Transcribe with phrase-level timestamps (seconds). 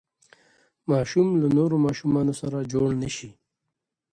[0.89, 3.29] ماشوم له نورو ماشومانو سره جوړ نه شي.